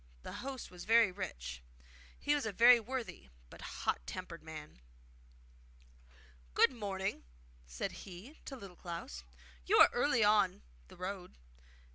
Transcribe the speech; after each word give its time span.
The 0.23 0.33
host 0.41 0.71
was 0.71 0.85
very 0.85 1.11
rich. 1.11 1.61
He 2.19 2.33
was 2.33 2.47
a 2.47 2.51
very 2.51 2.79
worthy 2.79 3.29
but 3.51 3.61
hot 3.85 4.01
tempered 4.07 4.41
man. 4.41 4.79
'Good 6.55 6.71
morning!' 6.71 7.23
said 7.67 7.91
he 7.91 8.39
to 8.45 8.55
Little 8.55 8.77
Klaus. 8.77 9.23
'You 9.67 9.77
are 9.77 9.89
early 9.93 10.23
on 10.23 10.63
the 10.87 10.97
road. 10.97 11.37